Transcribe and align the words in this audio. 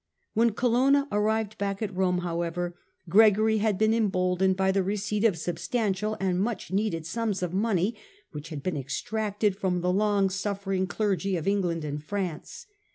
When 0.33 0.53
Colonna 0.53 1.07
arrived 1.11 1.59
back 1.59 1.83
at 1.83 1.95
Rome, 1.95 2.21
however, 2.21 2.75
Gregory 3.07 3.59
had 3.59 3.77
been 3.77 3.93
emboldened 3.93 4.57
by 4.57 4.71
the 4.71 4.81
receipt 4.81 5.23
of 5.23 5.37
substantial 5.37 6.17
and 6.19 6.41
much 6.41 6.71
needed 6.71 7.05
sums 7.05 7.43
of 7.43 7.53
money, 7.53 7.95
which 8.31 8.49
had 8.49 8.63
been 8.63 8.77
extracted 8.77 9.55
from 9.55 9.81
the 9.81 9.93
long 9.93 10.31
suffering 10.31 10.87
clergy 10.87 11.37
of 11.37 11.47
England 11.47 11.85
and 11.85 12.03
France. 12.03 12.65